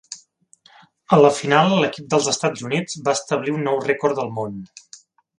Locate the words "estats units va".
2.31-3.13